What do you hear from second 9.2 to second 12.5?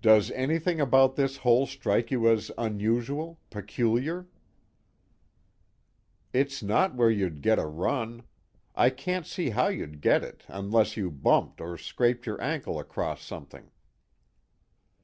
see how you'd get it unless you bumped or scraped your